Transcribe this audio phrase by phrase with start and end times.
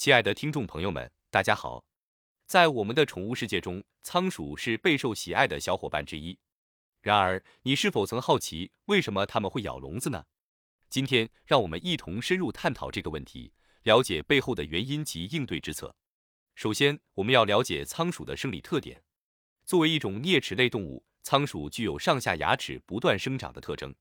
[0.00, 1.84] 亲爱的听众朋友们，大家好。
[2.46, 6.38] 在我们的宠物世界中，仓鼠是备受喜爱的小伙伴之一。
[7.02, 10.24] 然而，你是否曾好奇，为什么它们会咬笼子呢？
[10.88, 13.52] 今天，让我们一同深入探讨这个问题，
[13.82, 15.94] 了解背后的原因及应对之策。
[16.54, 19.02] 首先，我们要了解仓鼠的生理特点。
[19.66, 23.94] 作为一种啮齿类动物，仓鼠具有上下牙齿不断生长的特征。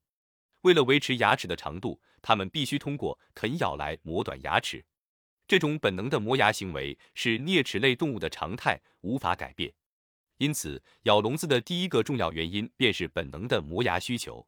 [0.62, 4.86] 为了维持牙齿的长度，它们必须通过啃咬来磨短牙齿。
[5.50, 9.74] 这种本能的磨牙行为是啮齿类动物的常态，无法改变。
[10.38, 14.46] 因此，咬笼子的第一个重要原因便是本能的磨牙需求。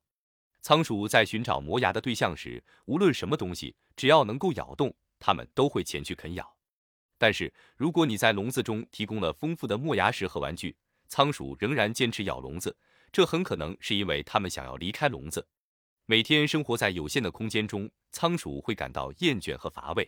[0.62, 6.55] 仓鼠在寻找磨牙的对象时，无论什么东西，只要能够咬动，它们都会前去啃咬。
[7.18, 10.77] 但是，如果你在笼子中提供了丰富的磨牙石和玩具，
[11.08, 12.77] 仓鼠仍然坚持咬笼子，
[13.12, 15.48] 这很可能是因为它们想要离开笼子。
[16.05, 20.08] 每天生活在有限的空间中，仓鼠会感到厌倦和乏味。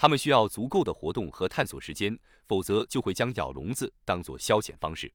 [0.00, 2.16] 它们需要足够的活动和探索时间，
[2.46, 5.12] 否则就会将咬笼子当作消遣方式。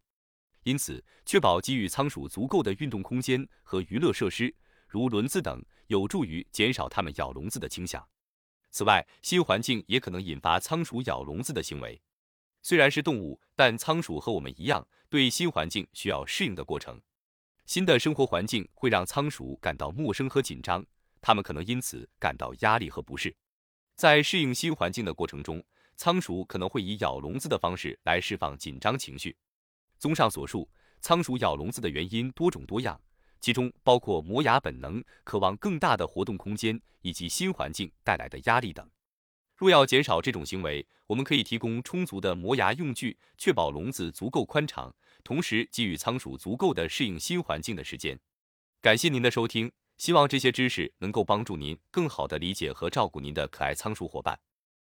[0.63, 4.53] 因此，确保给予仓鼠足够的运动空间和娱乐设施，
[4.89, 8.05] 如轮子等，有助于减少它们咬笼子的倾向。
[8.71, 12.01] 此外，新环境也可能引发仓鼠咬笼子的行为。
[12.61, 16.99] 虽然是动物，但仓鼠和我们一样，对新环境需要适应的过程。
[17.65, 20.85] 新的生活环境会让仓鼠感到陌生和紧张，
[21.21, 23.33] 它们可能因此感到压力和不适。
[24.03, 25.63] 在适应新环境的过程中，
[25.95, 29.33] 仓鼠可能会以咬笼子的方式来释放紧张情绪。
[29.97, 32.99] 综上所述，仓鼠咬笼子的原因多种多样，
[33.39, 38.85] 其中包括磨牙本能、渴望更大的活动空间以及新环境带来的压力等。
[39.55, 44.93] 若要减少这种行为，我们可以提供充足的磨牙用具，确保笼子足够宽敞，
[45.23, 48.19] 同时给予仓鼠足够的适应新环境的时间。
[48.81, 49.71] 感谢您的收听。
[50.03, 54.37] 希望这些知识能够帮助您更好地理解和照顾您的可爱仓鼠伙伴。